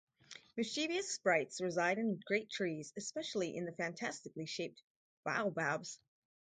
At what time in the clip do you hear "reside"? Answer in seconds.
1.61-1.99